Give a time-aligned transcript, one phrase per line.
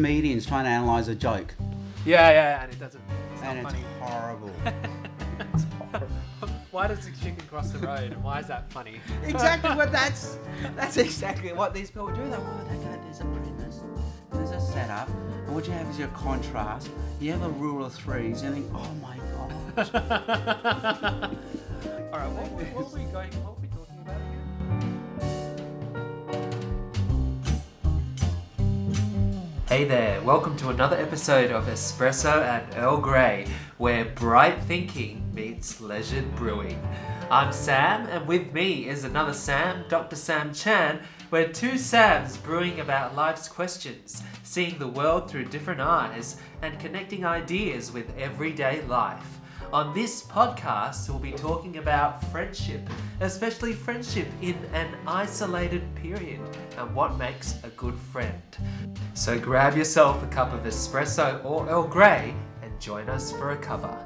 [0.00, 1.54] comedians trying to analyze a joke,
[2.04, 3.00] Yeah, yeah, and it doesn't.
[3.32, 4.10] It's and not it's funny.
[4.10, 4.52] horrible.
[5.54, 6.08] it's horrible.
[6.70, 9.00] Why does the chicken cross the road, and why is that funny?
[9.24, 10.38] exactly what that's
[10.76, 12.16] that's exactly what these people do.
[12.24, 13.80] They they go, there's a premise,
[14.34, 15.08] there's a setup,
[15.46, 16.90] and what you have is your contrast.
[17.18, 19.52] You have a rule of threes, and you think, oh my god.
[22.12, 23.32] All right, what, what, what were we going?
[23.44, 23.58] What
[29.76, 35.82] Hey there, welcome to another episode of Espresso and Earl Grey, where bright thinking meets
[35.82, 36.80] leisured brewing.
[37.30, 40.16] I'm Sam, and with me is another Sam, Dr.
[40.16, 41.00] Sam Chan.
[41.30, 47.26] We're two Sams brewing about life's questions, seeing the world through different eyes, and connecting
[47.26, 49.40] ideas with everyday life.
[49.72, 52.88] On this podcast, we'll be talking about friendship,
[53.20, 56.40] especially friendship in an isolated period,
[56.78, 58.40] and what makes a good friend.
[59.14, 63.56] So grab yourself a cup of espresso or Earl Grey and join us for a
[63.56, 63.98] cover.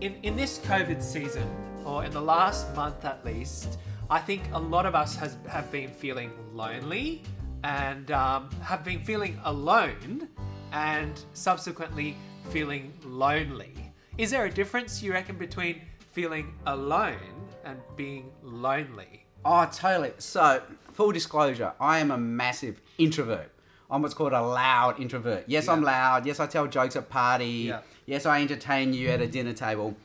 [0.00, 1.48] In, in this COVID season,
[1.84, 5.70] or in the last month at least, I think a lot of us has, have
[5.70, 7.22] been feeling lonely
[7.66, 10.28] and um, have been feeling alone
[10.72, 12.16] and subsequently
[12.50, 13.74] feeling lonely.
[14.18, 17.16] Is there a difference, you reckon, between feeling alone
[17.64, 19.26] and being lonely?
[19.44, 20.12] Oh, totally.
[20.18, 23.50] So, full disclosure, I am a massive introvert.
[23.90, 25.44] I'm what's called a loud introvert.
[25.48, 26.24] Yes, I'm loud.
[26.24, 27.66] Yes, I tell jokes at party.
[27.68, 27.80] Yeah.
[28.06, 29.96] Yes, I entertain you at a dinner table.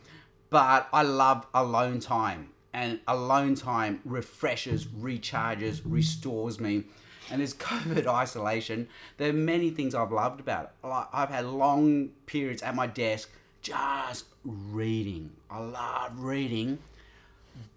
[0.50, 2.50] But I love alone time.
[2.74, 6.86] And alone time refreshes, recharges, restores me.
[7.32, 8.88] And this COVID isolation,
[9.18, 10.88] there are many things I've loved about it.
[11.14, 13.30] I've had long periods at my desk
[13.62, 15.32] just reading.
[15.50, 16.80] I love reading.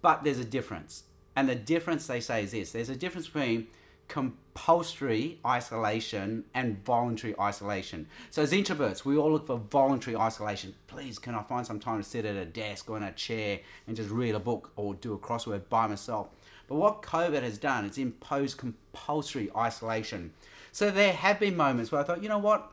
[0.01, 1.03] But there's a difference.
[1.35, 3.67] And the difference they say is this there's a difference between
[4.07, 8.07] compulsory isolation and voluntary isolation.
[8.29, 10.75] So, as introverts, we all look for voluntary isolation.
[10.87, 13.59] Please, can I find some time to sit at a desk or in a chair
[13.87, 16.29] and just read a book or do a crossword by myself?
[16.67, 20.33] But what COVID has done is imposed compulsory isolation.
[20.71, 22.71] So, there have been moments where I thought, you know what?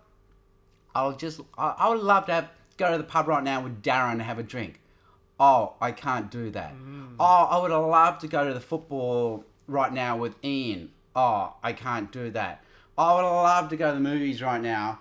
[0.94, 3.82] I'll just, I, I would love to have, go to the pub right now with
[3.82, 4.80] Darren and have a drink.
[5.38, 6.74] Oh, I can't do that.
[6.74, 7.16] Mm.
[7.18, 10.90] Oh, I would have loved to go to the football right now with Ian.
[11.16, 12.64] Oh, I can't do that.
[12.96, 15.00] Oh, I would have loved to go to the movies right now.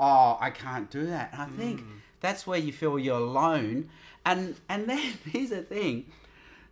[0.00, 1.32] Oh, I can't do that.
[1.32, 1.86] And I think mm.
[2.20, 3.88] that's where you feel you're alone.
[4.24, 6.06] And and then here's the thing.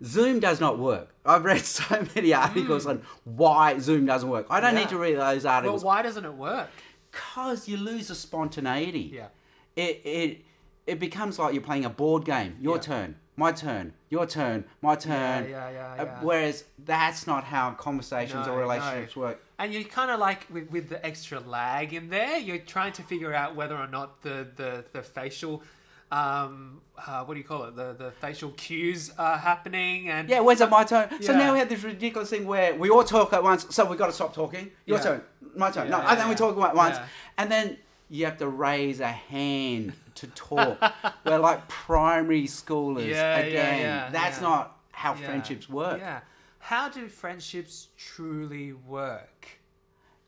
[0.04, 1.14] Zoom does not work.
[1.24, 4.46] I've read so many articles on why Zoom doesn't work.
[4.50, 4.80] I don't Yeah.
[4.80, 5.82] need to read those articles.
[5.84, 6.68] Well, why doesn't it work?
[7.12, 9.10] because you lose the spontaneity.
[9.14, 9.28] Yeah.
[9.74, 10.44] It it
[10.86, 12.58] it becomes like you're playing a board game.
[12.60, 12.82] Your Yeah.
[12.82, 15.48] turn, my turn, your turn, my turn.
[15.48, 16.18] yeah, yeah, Uh, yeah.
[16.22, 18.60] Whereas that's not how conversations No, or no.
[18.62, 19.42] relationships work.
[19.58, 23.02] And you're kind of like with, with the extra lag in there, you're trying to
[23.02, 25.62] figure out whether or not the, the, the facial,
[26.10, 27.76] um, uh, what do you call it?
[27.76, 30.08] The, the facial cues are happening.
[30.08, 31.10] And Yeah, when's it my turn?
[31.22, 31.38] So Yeah.
[31.38, 34.06] now we have this ridiculous thing where we all talk at once, so we've got
[34.06, 34.70] to stop talking.
[34.86, 35.04] Your Yeah.
[35.04, 35.22] turn,
[35.56, 35.88] my turn.
[35.88, 36.96] Yeah, no, and then we talk at once.
[37.36, 37.76] And then
[38.08, 40.78] you have to raise a hand to talk.
[41.24, 44.12] We're like primary schoolers again.
[44.12, 45.98] That's not how friendships work.
[46.00, 46.20] Yeah.
[46.58, 49.48] How do friendships truly work?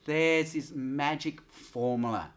[0.04, 2.30] there's this magic formula.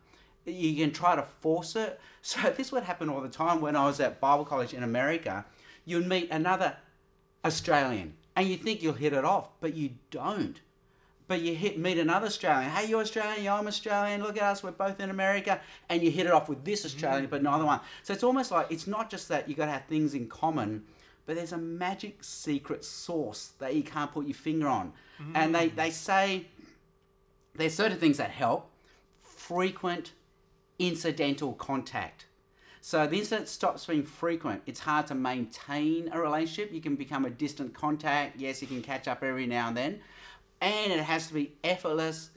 [0.45, 2.01] You can try to force it.
[2.21, 5.45] So this would happen all the time when I was at Bible college in America.
[5.85, 6.77] You'd meet another
[7.43, 10.61] Australian and you think you'll hit it off, but you don't.
[11.27, 12.69] But you hit meet another Australian.
[12.71, 13.43] Hey, you're Australian.
[13.43, 14.21] Yeah, I'm Australian.
[14.21, 14.63] Look at us.
[14.63, 16.87] We're both in America, and you hit it off with this mm-hmm.
[16.87, 17.79] Australian, but neither one.
[18.03, 20.83] So it's almost like it's not just that you got to have things in common,
[21.25, 24.91] but there's a magic secret sauce that you can't put your finger on.
[25.33, 25.75] And they mm.
[25.75, 26.47] they say
[27.55, 28.69] there's certain things that help.
[29.21, 30.11] Frequent
[30.87, 32.25] incidental contact.
[32.81, 36.73] So the it stops being frequent, it's hard to maintain a relationship.
[36.73, 38.39] You can become a distant contact.
[38.39, 39.99] Yes, you can catch up every now and then.
[40.59, 42.31] And it has to be effortless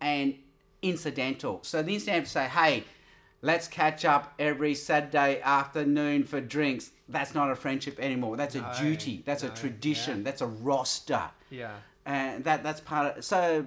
[0.00, 0.34] and
[0.82, 1.60] incidental.
[1.62, 2.84] So the have to say, hey,
[3.42, 8.36] let's catch up every Saturday afternoon for drinks, that's not a friendship anymore.
[8.36, 9.22] That's a No, duty.
[9.24, 10.18] That's a tradition.
[10.18, 10.24] yeah.
[10.24, 11.22] That's a roster.
[11.50, 11.72] Yeah.
[12.06, 13.66] And that that's part of so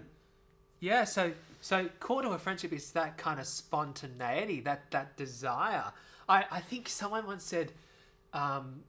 [0.84, 1.32] Yeah, so
[1.62, 5.94] so core to a friendship is that kind of spontaneity, that that desire.
[6.28, 7.72] I, I think someone once said,
[8.34, 8.84] um,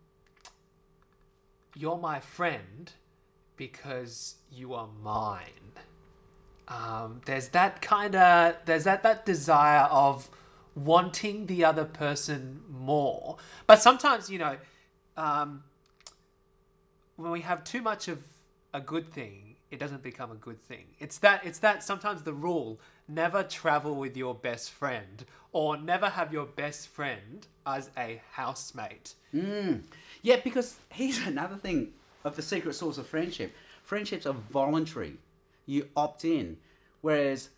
[1.76, 2.90] "You're my friend
[3.56, 5.70] because you are mine."
[6.66, 10.28] Um, there's that kind of there's that that desire of
[10.74, 13.36] wanting the other person more,
[13.68, 14.56] but sometimes you know.
[15.16, 15.62] Um,
[17.14, 18.18] when we have too much of
[18.72, 19.43] a good thing,
[19.74, 20.84] it doesn't become a good thing.
[21.00, 22.78] It's that it's that sometimes the rule
[23.08, 29.14] never travel with your best friend or never have your best friend as a housemate.
[29.34, 29.82] Mm.
[30.22, 31.92] Yeah, because here's another thing
[32.24, 33.52] of the secret sauce of friendship.
[33.82, 35.14] Friendships are voluntary.
[35.66, 36.58] You opt in,
[37.00, 37.50] whereas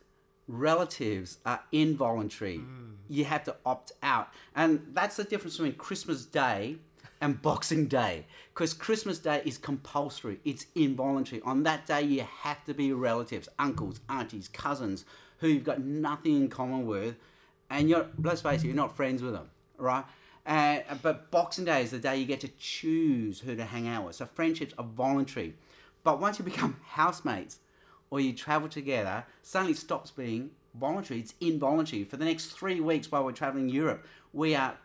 [0.49, 2.59] relatives are involuntary.
[2.59, 2.95] Mm.
[3.09, 4.31] You have to opt out.
[4.55, 6.79] And that's the difference between Christmas Day
[7.21, 8.27] and Boxing Day.
[8.53, 11.43] Because Christmas Day is compulsory, it's involuntary.
[11.43, 15.05] On that day, you have to be relatives, uncles, aunties, cousins,
[15.39, 17.17] who you've got nothing in common with.
[17.69, 20.05] And you're, let's face it, you're not friends with them, right?
[20.47, 24.07] Uh, but Boxing Day is the day you get to choose who to hang out
[24.07, 24.15] with.
[24.15, 25.55] So friendships are voluntary.
[26.05, 27.59] But once you become housemates
[28.11, 31.21] or you travel together, suddenly stops being voluntary.
[31.21, 32.05] It's involuntary.
[32.05, 34.77] For the next three weeks while we're traveling Europe, we are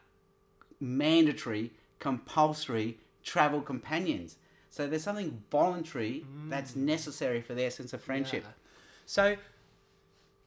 [0.79, 4.35] mandatory, compulsory travel companions.
[4.69, 8.43] So there's something voluntary that's necessary for their sense of friendship.
[8.45, 8.53] Yeah.
[9.05, 9.35] So,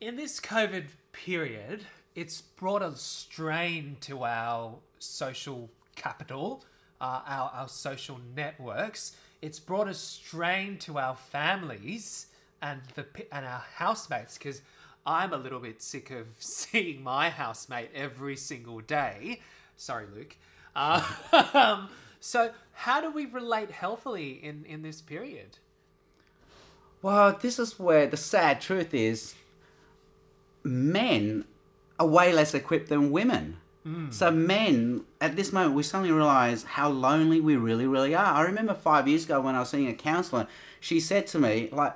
[0.01, 6.65] in this COVID period, it's brought a strain to our social capital,
[7.01, 9.17] uh, our, our social networks.
[9.43, 12.27] It's brought a strain to our families
[12.63, 14.63] and the and our housemates because
[15.05, 19.41] I'm a little bit sick of seeing my housemate every single day.
[19.77, 20.37] Sorry, Luke.
[20.75, 21.87] Uh,
[22.21, 25.59] so, how do we relate healthily in, in this period?
[27.03, 29.35] Well, this is where the sad truth is
[30.63, 31.45] men
[32.01, 33.59] are way less equipped than women.
[34.11, 38.25] So, men, at this moment, we suddenly realize how lonely we really, really are.
[38.25, 40.47] I remember five years ago when I was seeing a counselor,
[40.81, 41.93] she said to me, like,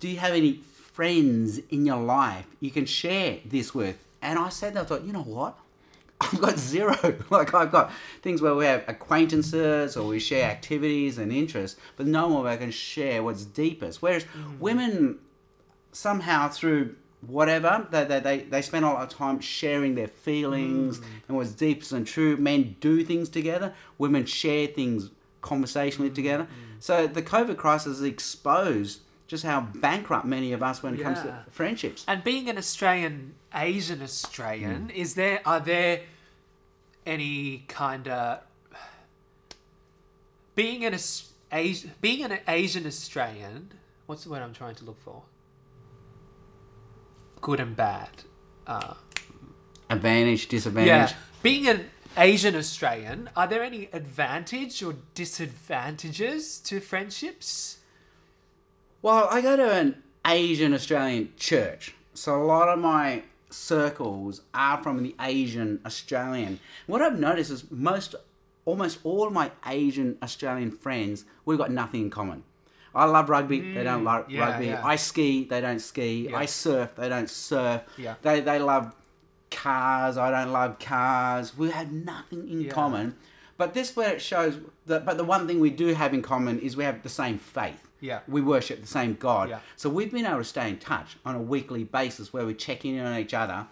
[0.00, 4.04] do you have any friends in your life you can share this with?
[4.20, 5.56] And I said that, I thought, you know what?
[6.32, 6.96] I've got zero.
[7.30, 7.92] like I've got
[8.22, 10.52] things where we have acquaintances or we share mm.
[10.52, 14.02] activities and interests, but no one where I can share what's deepest.
[14.02, 14.58] Whereas mm-hmm.
[14.58, 15.18] women
[15.92, 16.96] somehow through
[17.26, 21.04] whatever they, they, they, they spend a lot of time sharing their feelings mm.
[21.28, 22.36] and what's deepest and true.
[22.36, 23.74] Men do things together.
[23.98, 25.10] Women share things
[25.42, 26.14] conversationally mm-hmm.
[26.16, 26.44] together.
[26.44, 26.82] Mm.
[26.82, 29.00] So the COVID crisis has exposed
[29.30, 32.04] just how bankrupt many of us when it comes to friendships.
[32.08, 36.00] And being an Australian, Asian Australian, is there are there
[37.10, 38.40] any kind of
[40.54, 43.72] being an Aus- Asi- being an Asian Australian?
[44.06, 45.22] What's the word I'm trying to look for?
[47.40, 48.10] Good and bad.
[48.66, 48.94] Uh,
[49.88, 51.10] Advantage, disadvantage.
[51.10, 51.12] yeah,
[51.42, 57.78] being an Asian Australian, are there any advantage or disadvantages to friendships?
[59.02, 64.82] Well, I go to an Asian Australian church, so a lot of my circles are
[64.82, 66.60] from the Asian Australian.
[66.86, 68.14] What I've noticed is most,
[68.64, 72.44] almost all my Asian Australian friends, we've got nothing in common.
[72.94, 74.66] I love rugby, they don't mm, love yeah, rugby.
[74.66, 74.84] yeah.
[74.84, 76.28] I ski, they don't ski.
[76.30, 76.38] Yeah.
[76.38, 77.82] I surf, they don't surf.
[77.96, 78.16] Yeah.
[78.22, 78.94] They, they love
[79.50, 81.56] cars, I don't love cars.
[81.56, 83.16] We have nothing in common.
[83.56, 86.58] But this where it shows that but the one thing we do have in common
[86.60, 87.89] is we have the same faith.
[88.00, 88.20] Yeah.
[88.26, 89.48] We worship the same God.
[89.48, 89.60] Yeah.
[89.76, 92.84] So we've been able to stay in touch on a weekly basis where we check
[92.84, 93.66] in on each other.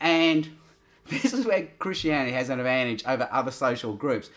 [0.00, 0.56] And
[1.08, 4.30] this is where Christianity has an advantage over other social groups.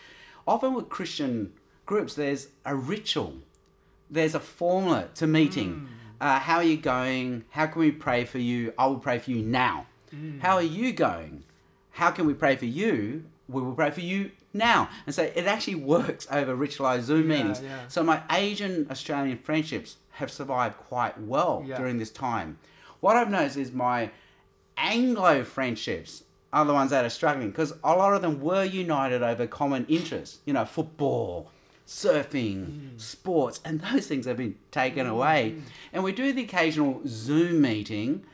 [0.46, 1.52] Often with Christian
[1.86, 3.34] groups, there's a ritual,
[4.10, 5.88] there's a formula to meeting.
[6.20, 7.44] Uh, how are you going?
[7.50, 8.72] How can we pray for you?
[8.78, 9.86] I will pray for you now.
[10.40, 11.44] How are you going?
[11.90, 13.24] How can we pray for you?
[13.48, 14.88] We will pray for you now.
[15.06, 17.62] And so it actually works over ritualized Zoom Yeah, meetings.
[17.62, 17.88] yeah.
[17.88, 21.76] So my Asian Australian friendships have survived quite well Yeah.
[21.76, 22.58] during this time.
[23.00, 24.10] What I've noticed is my
[24.76, 29.22] Anglo friendships are the ones that are struggling because a lot of them were united
[29.22, 30.38] over common interests.
[30.46, 31.50] You know, football,
[31.86, 33.00] surfing, mm.
[33.00, 35.10] sports, and those things have been taken mm.
[35.10, 35.56] away.
[35.92, 38.24] And we do the occasional Zoom meeting,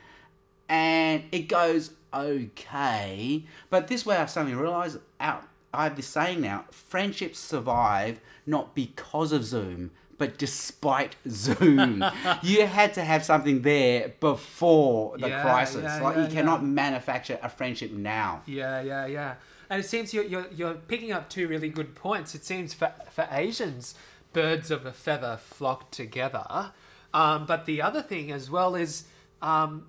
[0.69, 3.43] and it goes okay.
[3.69, 5.43] But this way, I've suddenly realised out.
[5.75, 12.03] I have this saying now: friendships survive not because of Zoom, but despite Zoom.
[12.43, 15.83] you had to have something there before the Yeah, crisis.
[15.83, 18.41] yeah, like yeah, you cannot manufacture a friendship now.
[18.45, 19.35] Yeah, yeah, yeah.
[19.69, 22.35] And it seems you're, you're, you're picking up two really good points.
[22.35, 23.95] It seems for, for Asians,
[24.31, 26.71] birds of a feather flock together.
[27.13, 29.05] Um, but the other thing as well is
[29.41, 29.87] um,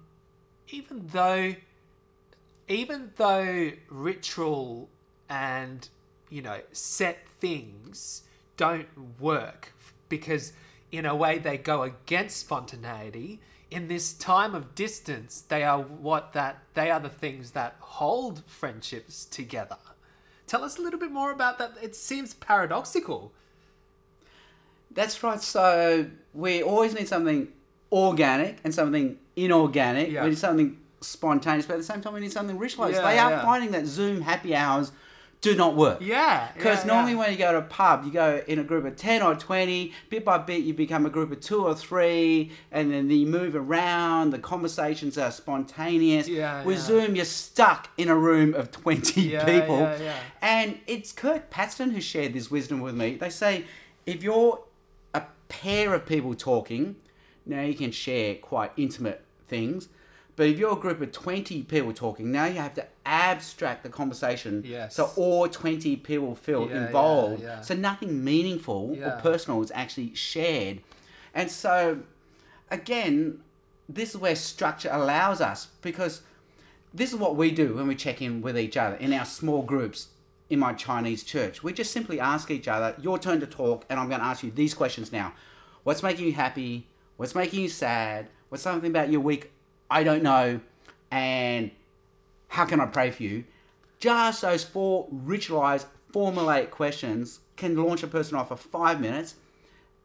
[0.69, 1.57] even though
[2.69, 4.89] even though ritual
[5.29, 5.89] and
[6.31, 8.23] you know set things
[8.57, 9.73] don't work
[10.09, 10.53] because
[10.93, 13.41] in a way they go against spontaneity
[13.71, 18.43] in this time of distance they are what that they are the things that hold
[18.47, 19.79] friendships together
[20.47, 23.33] tell us a little bit more about that it seems paradoxical
[24.93, 25.41] That's right.
[25.41, 27.49] So we always need something
[27.93, 30.11] organic and something inorganic.
[30.11, 30.23] Yeah.
[30.25, 32.93] We need something spontaneous, but at the same time, we need something ritualized.
[32.95, 33.43] Yeah, they are yeah.
[33.43, 34.93] finding that Zoom happy hours
[35.41, 36.01] do not work.
[36.01, 36.51] Yeah.
[36.55, 37.19] Because yeah, normally yeah.
[37.19, 39.93] when you go to a pub, you go in a group of 10 or 20,
[40.11, 43.55] bit by bit you become a group of two or three, and then you move
[43.55, 46.29] around, the conversations are spontaneous.
[46.29, 46.83] Yeah, With yeah.
[46.83, 49.97] Zoom, you're stuck in a room of 20 Yeah, people.
[50.43, 53.17] And it's Kurt Paxton who shared this wisdom with me.
[53.17, 53.65] They say
[54.05, 54.63] if you're
[55.15, 56.97] a pair of people talking,
[57.45, 59.89] now you can share quite intimate things.
[60.37, 63.89] But if you're a group of 20 people talking, now you have to abstract the
[63.89, 64.95] conversation Yes.
[64.95, 67.43] so all 20 people feel Yeah, yeah, involved.
[67.43, 67.61] yeah.
[67.63, 69.17] So nothing meaningful Yeah.
[69.17, 70.81] or personal is actually shared.
[71.35, 72.01] And so,
[72.71, 73.41] again,
[73.89, 76.23] this is where structure allows us because
[76.93, 79.63] this is what we do when we check in with each other in our small
[79.63, 80.09] groups
[80.51, 81.63] in my Chinese church.
[81.63, 84.43] We just simply ask each other, your turn to talk, and I'm going to ask
[84.43, 85.33] you these questions now.
[85.83, 86.89] What's making you happy?
[87.17, 88.29] What's making you sad?
[88.49, 89.51] What's something about your week
[89.91, 90.61] I don't know?
[91.11, 91.71] And
[92.49, 93.45] how can I pray for you?
[93.99, 99.35] Just those four ritualized, formulaic questions can launch a person off for five minutes,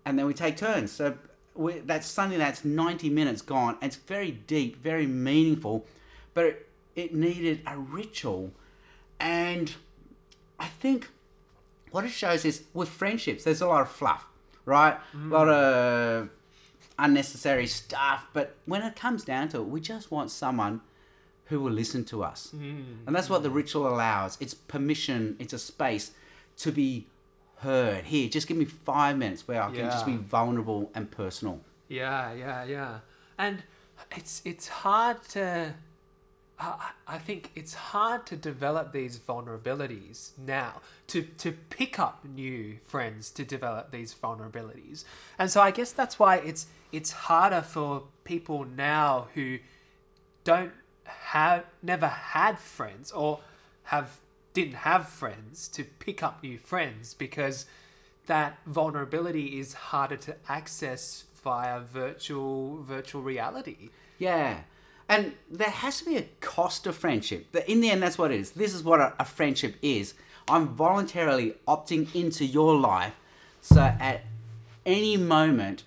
[0.06, 0.92] and then we take turns.
[0.92, 1.16] So
[1.56, 3.78] we, that's something that's 90 minutes gone.
[3.82, 5.86] It's very deep, very meaningful,
[6.34, 8.52] but it, it needed a ritual.
[9.20, 9.74] And
[10.60, 11.10] I think
[11.92, 14.26] what it shows is with friendships, there's a lot of fluff,
[14.66, 14.98] right?
[15.14, 15.54] A lot mm.
[15.54, 16.30] of
[17.02, 18.28] unnecessary stuff.
[18.34, 20.82] But when it comes down to it, we just want someone
[21.46, 22.52] who will listen to us.
[22.56, 23.06] Mm.
[23.06, 24.38] And that's what the ritual allows.
[24.40, 26.12] It's permission, it's a space
[26.58, 27.08] to be
[27.58, 28.06] heard.
[28.06, 31.60] Here, just give me five minutes where I can just be vulnerable and personal.
[31.90, 33.00] Yeah, yeah, yeah.
[33.38, 33.64] And
[34.16, 35.74] it's it's hard to
[36.62, 42.78] I, I think it's hard to develop these vulnerabilities now to to pick up new
[42.86, 45.04] friends to develop these vulnerabilities.
[45.40, 49.60] And so I guess that's why it's it's harder for people now who
[50.44, 50.72] don't
[51.06, 53.40] have never had friends or
[53.84, 54.18] have
[54.54, 57.66] didn't have friends to pick up new friends because
[58.26, 63.90] that vulnerability is harder to access via virtual virtual reality.
[64.18, 64.62] Yeah.
[65.08, 67.54] And there has to be a cost of friendship.
[67.68, 68.52] In the end, that's what it is.
[68.52, 70.14] This is what a, a friendship is.
[70.48, 73.14] I'm voluntarily opting into your life
[73.62, 74.24] so at
[74.86, 75.84] any moment,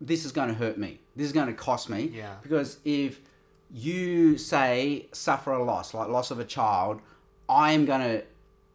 [0.00, 1.00] this is going to hurt me.
[1.14, 2.10] This is going to cost me.
[2.14, 2.34] Yeah.
[2.42, 3.20] Because if
[3.70, 7.00] you say suffer a loss, like loss of a child,
[7.48, 8.24] I'm going to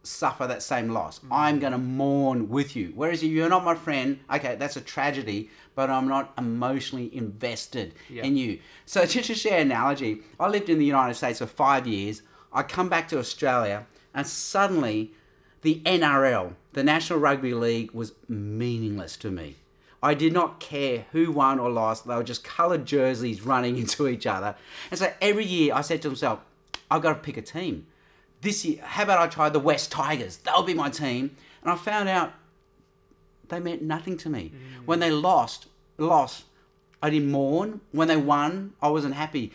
[0.03, 1.19] suffer that same loss.
[1.19, 1.27] Mm.
[1.31, 2.91] I'm going to mourn with you.
[2.95, 7.93] Whereas if you're not my friend, okay, that's a tragedy, but I'm not emotionally invested
[8.09, 8.23] Yeah.
[8.23, 8.59] in you.
[8.85, 12.23] So just to share an analogy, I lived in the United States for five years.
[12.51, 15.13] I come back to Australia and suddenly
[15.61, 19.57] the NRL, the National Rugby League, was meaningless to me.
[20.03, 22.07] I did not care who won or lost.
[22.07, 24.55] They were just coloured jerseys running into each other.
[24.89, 26.39] And so every year I said to myself,
[26.89, 27.87] I've got to pick a team.
[28.41, 30.37] This year, how about I try the Wests Tigers?
[30.37, 31.35] That'll be my team.
[31.61, 32.33] And I found out
[33.49, 34.51] they meant nothing to me.
[34.53, 34.85] Mm.
[34.85, 35.67] When they lost,
[35.97, 36.45] lost,
[37.03, 37.81] I didn't mourn.
[37.91, 39.51] When they won, I wasn't happy.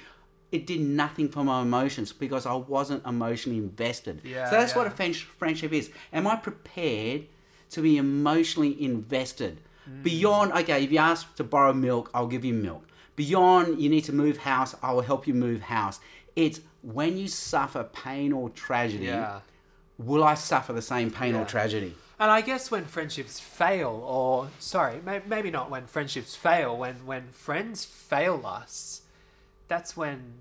[0.53, 4.23] It did nothing for my emotions because I wasn't emotionally invested.
[4.25, 5.91] Yeah, so that's what a friendship is.
[6.13, 7.27] Am I prepared
[7.71, 9.61] to be emotionally invested?
[10.03, 12.87] Beyond, okay, if you ask to borrow milk, I'll give you milk.
[13.15, 16.01] Beyond, you need to move house, I will help you move house.
[16.35, 19.41] It's when you suffer pain or tragedy, Yeah.
[19.99, 21.95] will I suffer the same pain or tragedy?
[22.19, 27.05] And I guess when friendships fail, or sorry, may, maybe not when friendships fail, when
[27.07, 29.03] when friends fail us,
[29.69, 30.35] that's when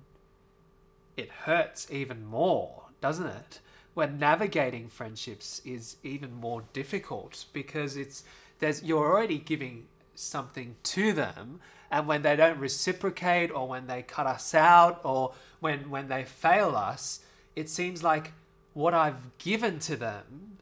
[1.17, 3.59] it hurts even more, doesn't it?
[3.93, 8.23] When navigating friendships is even more difficult because it's
[8.59, 9.85] there's you're already giving
[10.15, 11.59] something to them
[11.91, 16.23] and when they don't reciprocate or when they cut us out or when when they
[16.23, 17.19] fail us
[17.55, 18.33] it seems like
[18.73, 20.57] what I've given to them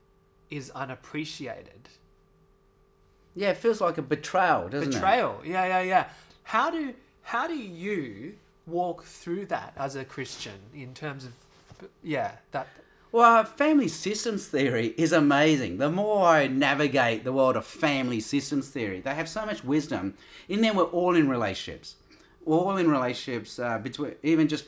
[0.49, 1.89] is unappreciated.
[3.35, 4.93] Yeah, it feels like a betrayal, doesn't it?
[4.93, 5.41] Betrayal.
[5.43, 6.09] Yeah, yeah, yeah.
[6.43, 8.35] How do how do you
[8.67, 11.33] walk through that as a Christian in terms of
[12.03, 12.67] yeah, that
[13.13, 15.77] Well, family systems theory is amazing.
[15.77, 20.15] The more I navigate the world of family systems theory, they have so much wisdom.
[20.49, 21.95] In there, we're all in relationships.
[22.43, 24.65] We're all in relationships uh, between even just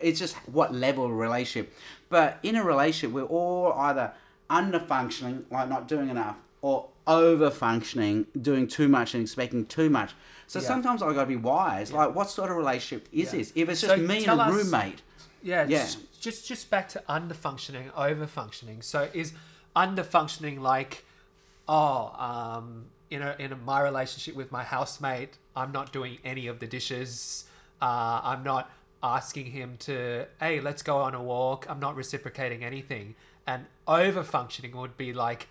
[0.00, 1.74] it's just what level of relationship.
[2.08, 4.12] But in a relationship, we're all either
[4.48, 9.90] under functioning, like not doing enough, or over functioning, doing too much and expecting too
[9.90, 10.14] much.
[10.46, 10.68] So Yeah.
[10.68, 11.92] sometimes I gotta be wise.
[11.92, 13.38] Like, what sort of relationship is Yeah.
[13.40, 13.52] this?
[13.54, 15.02] If it's So just me and a us- roommate,
[15.44, 15.84] yeah, Yeah.
[15.84, 18.82] Just, just just back to under functioning, over functioning.
[18.82, 19.32] So is
[19.76, 21.04] under functioning like
[21.68, 26.46] oh, um in a in a, my relationship with my housemate, I'm not doing any
[26.48, 27.44] of the dishes.
[27.80, 28.70] Uh, I'm not
[29.02, 31.66] asking him to, hey, let's go on a walk.
[31.68, 33.14] I'm not reciprocating anything.
[33.46, 35.48] And over functioning would be like,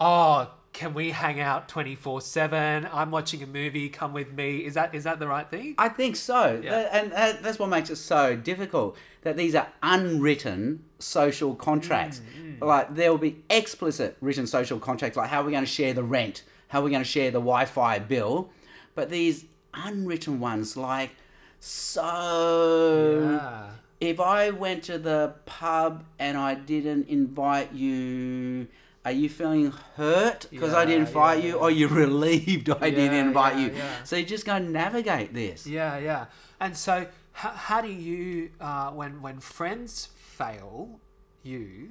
[0.00, 4.74] oh, can we hang out 24 7 i'm watching a movie come with me is
[4.74, 6.60] that is that the right thing I think so.
[6.62, 6.88] Yeah.
[6.92, 7.10] And
[7.44, 12.20] that's what makes it so difficult that these are unwritten social contracts.
[12.40, 15.76] Mm, Like there will be explicit written social contracts, like how are we going to
[15.80, 18.50] share the rent, how are we going to share the Wi-Fi bill,
[18.94, 21.10] but these unwritten ones, like
[21.58, 23.20] so.
[23.22, 23.70] yeah
[24.00, 28.68] If I went to the pub and I didn't invite you,
[29.04, 31.62] are you feeling hurt because I didn't invite yeah, you, yeah.
[31.62, 33.72] or you're relieved I didn't invite yeah, you?
[33.72, 34.02] yeah.
[34.04, 35.66] So you just go navigate this.
[35.66, 36.26] yeah yeah
[36.60, 41.00] and so how, how do you uh, when when friends fail
[41.42, 41.90] you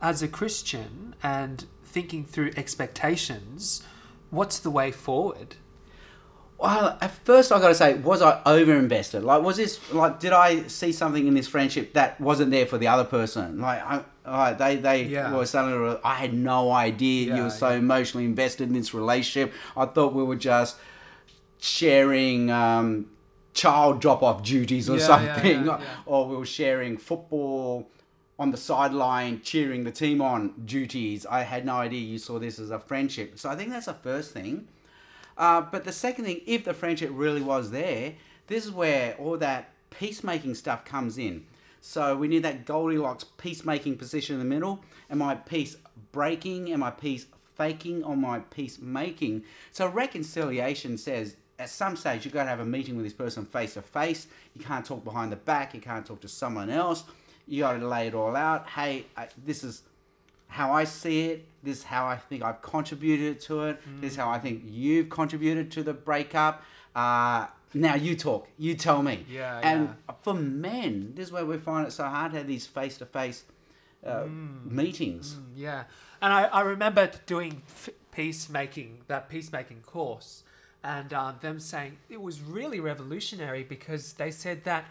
[0.00, 3.82] as a christian and thinking through expectations
[4.30, 5.56] what's the way forward
[6.58, 9.24] Well, at first I got to say, was I over invested?
[9.24, 12.78] Like, was this like, did I see something in this friendship that wasn't there for
[12.78, 13.58] the other person?
[13.60, 15.34] Like, I, like they they Yeah.
[15.34, 17.76] were suddenly, I had no idea you were so yeah.
[17.76, 19.52] emotionally invested in this relationship.
[19.76, 20.76] I thought we were just
[21.60, 23.06] sharing um,
[23.54, 25.86] child drop off duties or Yeah, yeah, something, yeah, yeah.
[26.06, 27.88] or we were sharing football
[28.38, 31.26] on the sideline cheering the team on duties.
[31.26, 33.38] I had no idea you saw this as a friendship.
[33.38, 34.66] So I think that's the first thing.
[35.36, 38.14] Uh, but the second thing, if the friendship really was there,
[38.48, 41.46] this is where all that peacemaking stuff comes in.
[41.84, 44.84] So we need that Goldilocks peacemaking position in the middle.
[45.10, 45.76] Am I peace
[46.12, 46.72] breaking?
[46.72, 48.04] Am I peace faking?
[48.04, 49.42] Or am I peace making?
[49.72, 53.44] So reconciliation says at some stage you've got to have a meeting with this person
[53.44, 54.28] face to face.
[54.54, 55.74] You can't talk behind the back.
[55.74, 57.02] You can't talk to someone else.
[57.48, 58.68] You got to lay it all out.
[58.68, 59.82] Hey, I, this is
[60.46, 61.46] how I see it.
[61.64, 63.80] This is how I think I've contributed to it.
[64.00, 66.62] This is how I think you've contributed to the breakup.
[66.94, 68.48] Uh, now you talk.
[68.58, 69.24] You tell me.
[69.30, 72.66] Yeah, And for men, this is where we find it so hard to have these
[72.66, 73.44] face to face
[74.64, 75.36] meetings.
[75.56, 75.84] Yeah,
[76.20, 80.42] and I, I remember doing f- peacemaking that peacemaking course,
[80.82, 84.84] and um, them saying it was really revolutionary because they said that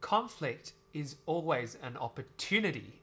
[0.00, 3.00] conflict is always an opportunity,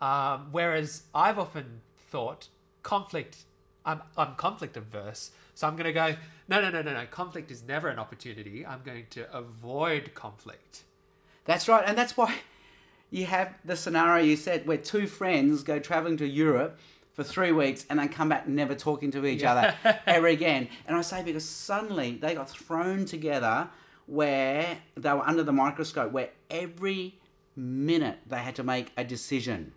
[0.00, 2.48] um, whereas I've often thought
[2.82, 3.38] conflict.
[3.84, 6.14] I'm I'm conflict averse, so I'm going to go.
[6.48, 7.06] No, no, no, no, no.
[7.06, 8.66] Conflict is never an opportunity.
[8.66, 10.84] I'm going to avoid conflict.
[11.44, 12.34] That's right, and that's why
[13.10, 16.78] you have the scenario you said where two friends go traveling to Europe
[17.12, 19.74] for three weeks and then come back never talking to each other
[20.06, 20.68] ever again.
[20.86, 23.68] And I say because suddenly they got thrown together
[24.06, 27.18] where they were under the microscope, where every
[27.56, 29.72] minute they had to make a decision.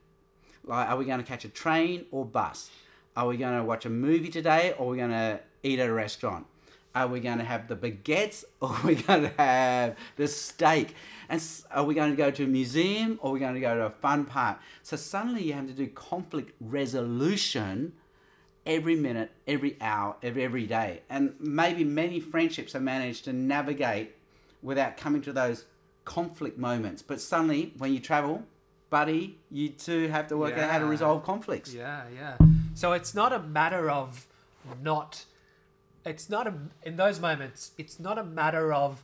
[0.64, 2.72] Like, are we going to catch a train or bus?
[3.16, 5.88] Are we going to watch a movie today or are we going to eat at
[5.88, 6.48] a restaurant?
[6.96, 10.96] Are we going to have the baguettes or are we going to have the steak?
[11.30, 13.76] And are we going to go to a museum or are we going to go
[13.76, 14.60] to a fun park?
[14.82, 17.94] So suddenly you have to do conflict resolution
[18.66, 21.02] every minute, every hour, every, every day.
[21.10, 24.16] And maybe many friendships are managed to navigate
[24.62, 25.66] without coming to those
[26.06, 27.02] conflict moments.
[27.02, 28.44] But suddenly, when you travel,
[28.90, 31.74] buddy, you two have to work out how to resolve conflicts.
[31.74, 32.38] Yeah, yeah.
[32.74, 34.28] So it's not a matter of
[34.82, 35.26] not.
[36.06, 37.72] It's not a in those moments.
[37.78, 39.04] It's not a matter of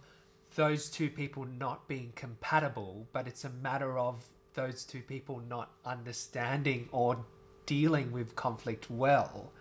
[0.55, 5.71] those two people not being compatible, but it's a matter of those two people not
[5.85, 7.23] understanding or
[7.65, 9.51] dealing with conflict well.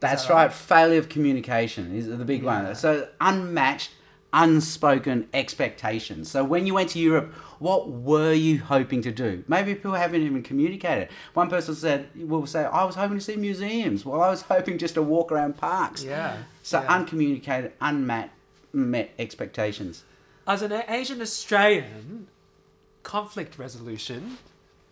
[0.00, 0.52] That's So- right.
[0.52, 2.62] Failure of communication is the big Yeah.
[2.64, 2.74] one.
[2.74, 3.90] So unmatched,
[4.32, 6.30] unspoken expectations.
[6.30, 9.44] So when you went to Europe, what were you hoping to do?
[9.48, 11.08] Maybe people haven't even communicated.
[11.34, 14.78] One person said, "Will say I was hoping to see museums." Well, I was hoping
[14.78, 16.04] just to walk around parks.
[16.04, 16.38] Yeah.
[16.62, 16.94] So yeah.
[16.94, 18.30] uncommunicated, unmet
[18.72, 20.04] met expectations.
[20.46, 22.28] As an Asian Australian,
[23.02, 24.38] conflict resolution,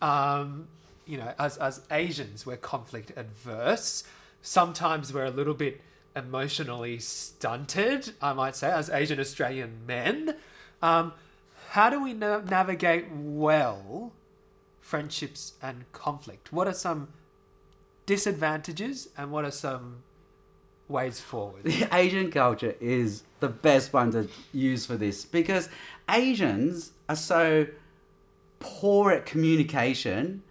[0.01, 0.67] um,
[1.05, 4.03] you know, as, as Asians, we're conflict adverse.
[4.41, 5.81] Sometimes we're a little bit
[6.17, 10.35] emotionally stunted, I might say, as Asian Australian men.
[10.81, 11.13] Um,
[11.69, 14.13] how do we na- navigate well
[14.81, 16.51] friendships and conflict?
[16.51, 17.09] What are some
[18.05, 20.03] disadvantages and what are some
[20.87, 21.63] ways forward?
[21.65, 25.69] The Asian culture is the best one to use for this because
[26.09, 27.67] Asians are so
[28.59, 30.43] poor at communication.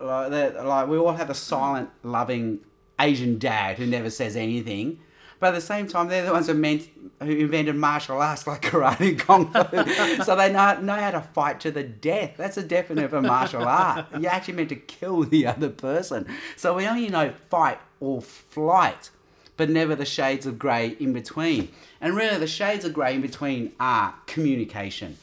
[0.00, 2.60] Like, like we all have a silent, loving
[3.00, 5.00] Asian dad who never says anything.
[5.38, 6.86] But at the same time, they're the ones who, meant,
[7.22, 10.22] who invented martial arts like karate and kung fu.
[10.22, 12.34] so they know, know how to fight to the death.
[12.36, 14.04] That's a definition of a martial art.
[14.18, 16.26] You're actually meant to kill the other person.
[16.56, 19.08] So we only know fight or flight.
[19.56, 21.68] but never the shades of grey in between.
[22.00, 25.18] And really, the shades of grey in between are communication.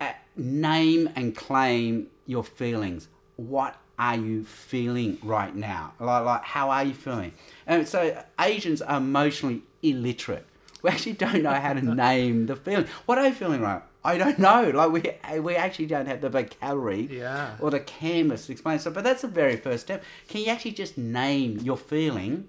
[0.00, 3.08] Uh, name and claim your feelings.
[3.36, 5.92] What are you feeling right now?
[5.98, 7.32] Like, like how are you feeling?
[7.66, 10.46] And so Asians are emotionally illiterate.
[10.82, 12.86] We actually don't know how to name the feeling.
[13.06, 13.82] What are you feeling right?
[14.04, 14.70] I don't know.
[14.72, 17.56] Like we we actually don't have the vocabulary Yeah.
[17.58, 18.90] or the canvas to explain so.
[18.90, 20.04] But that's the very first step.
[20.28, 22.46] Can you actually just name your feeling?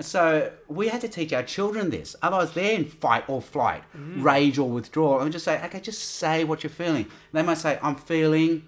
[0.00, 2.16] So we had to teach our children this.
[2.22, 4.22] Otherwise, they're in fight or flight, mm.
[4.22, 5.20] rage or withdrawal.
[5.20, 7.06] And just say, okay, just say what you're feeling.
[7.32, 8.64] They might say, I'm feeling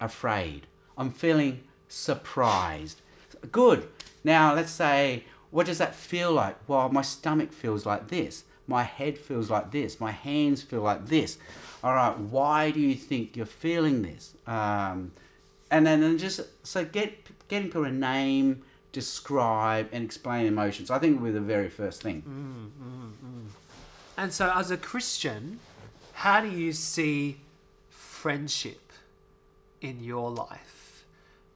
[0.00, 0.66] afraid.
[0.96, 3.00] I'm feeling surprised.
[3.52, 3.88] Good.
[4.22, 6.56] Now let's say, what does that feel like?
[6.68, 8.44] Well, my stomach feels like this.
[8.66, 10.00] My head feels like this.
[10.00, 11.38] My hands feel like this.
[11.82, 12.18] All right.
[12.18, 14.34] Why do you think you're feeling this?
[14.46, 15.12] Um,
[15.70, 20.90] and then and just so get getting people to name, describe, and explain emotions.
[20.90, 22.22] I think would be the very first thing.
[22.22, 23.50] Mm, mm, mm.
[24.16, 25.58] And so, as a Christian,
[26.12, 27.40] how do you see
[27.90, 28.92] friendship
[29.80, 30.73] in your life?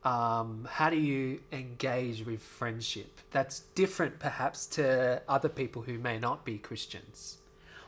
[0.08, 3.20] Um, how do you engage with friendship?
[3.30, 7.36] That's different, perhaps, to other people who may not be Christians.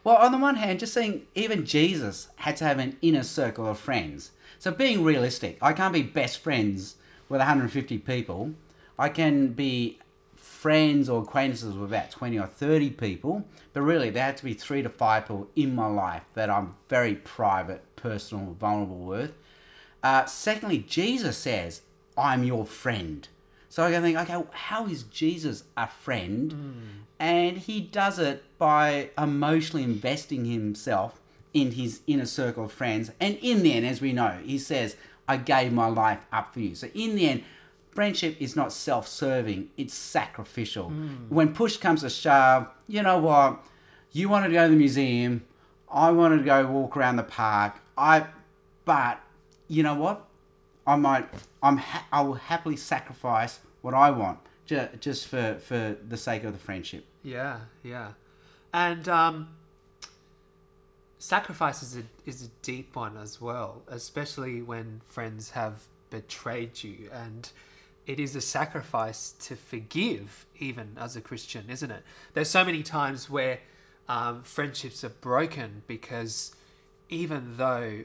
[0.05, 3.67] Well, on the one hand, just seeing even Jesus had to have an inner circle
[3.67, 4.33] of friends.
[4.59, 6.97] So being realistic, I can't be best friends
[7.31, 8.53] with 150 people.
[8.99, 9.99] I can be
[10.37, 14.53] friends or acquaintances with about 20 or 30 people, but really there have to be
[14.53, 19.33] three to five people in my life that I'm very private, personal, vulnerable with.
[20.03, 21.81] Uh, secondly, Jesus says,
[22.21, 23.27] I'm your friend.
[23.69, 26.53] So I can think, okay, how is Jesus a friend?
[26.53, 26.71] Hmm.
[27.19, 31.21] And he does it by emotionally investing himself
[31.53, 33.11] in his inner circle of friends.
[33.21, 34.97] And in the end, as we know, he says,
[35.29, 36.75] I gave my life up for you.
[36.75, 37.45] So in the end,
[37.93, 40.89] friendship is not self serving, it's sacrificial.
[40.89, 41.29] Hmm.
[41.29, 43.65] When push comes to shove, you know what?
[44.13, 45.45] You wanted to go to the museum,
[45.89, 47.77] I wanted to go walk around the park.
[47.97, 48.27] I,
[48.85, 49.21] but
[49.69, 50.27] you know what?
[50.87, 51.29] I might,
[51.63, 56.45] I'm, ha- I will happily sacrifice what I want ju- just for for the sake
[56.45, 57.05] of the friendship.
[57.23, 58.13] Yeah, yeah.
[58.73, 59.49] And um,
[61.19, 67.11] sacrifice is a, is a deep one as well, especially when friends have betrayed you.
[67.13, 67.51] And
[68.07, 72.03] it is a sacrifice to forgive, even as a Christian, isn't it?
[72.35, 73.59] There's so many times where
[74.09, 76.55] um, friendships are broken because
[77.09, 78.05] even though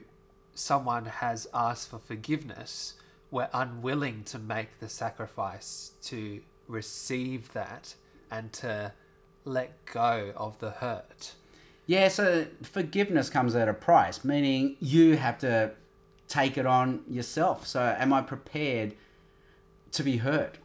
[0.58, 2.94] someone has asked for forgiveness,
[3.30, 7.94] we're unwilling to make the sacrifice to receive that
[8.30, 8.92] and to
[9.44, 11.34] let go of the hurt.
[11.86, 15.72] Yeah, so forgiveness comes at a price, meaning you have to
[16.26, 17.66] take it on yourself.
[17.66, 18.94] So am I prepared
[19.92, 20.58] to be hurt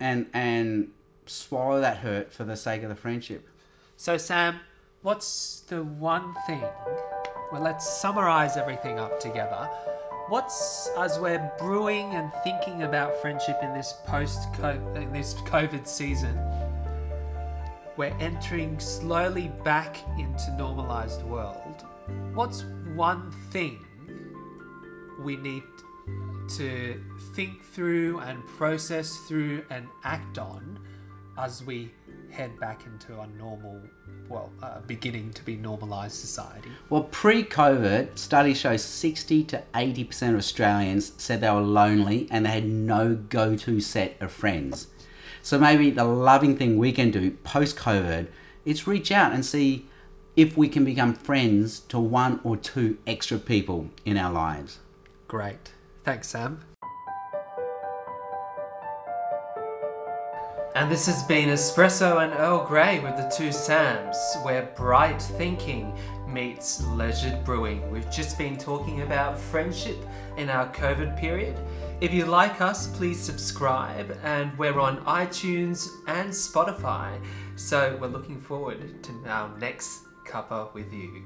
[0.00, 0.90] and and
[1.26, 3.48] swallow that hurt for the sake of the friendship?
[3.96, 4.60] So, Sam,
[5.02, 6.64] what's the one thing?
[7.52, 9.68] Well, let's summarize everything up together.
[10.28, 16.38] What's as we're brewing and thinking about friendship in this post in this COVID season?
[17.96, 21.84] We're entering slowly back into normalized world.
[22.32, 23.84] What's one thing
[25.20, 25.62] we need
[26.56, 27.00] to
[27.34, 30.78] think through and process through and act on
[31.38, 31.90] as we
[32.34, 33.80] head back into a normal,
[34.28, 36.68] well, uh, beginning to be normalized society?
[36.90, 42.50] Well, pre-COVID, studies show 60 to 80% of Australians said they were lonely and they
[42.50, 44.88] had no go-to set of friends.
[45.42, 48.26] So maybe the loving thing we can do post-COVID
[48.64, 49.86] is reach out and see
[50.36, 54.80] if we can become friends to one or two extra people in our lives.
[55.28, 55.72] Great.
[56.02, 56.60] Thanks, Sam.
[60.74, 65.96] And this has been Espresso and Earl Grey with the two Sams, where bright thinking
[66.26, 67.88] meets leisured brewing.
[67.92, 69.96] We've just been talking about friendship
[70.36, 71.56] in our COVID period.
[72.00, 77.24] If you like us, please subscribe, and we're on iTunes and Spotify.
[77.54, 81.22] So we're looking forward to our next cuppa with you.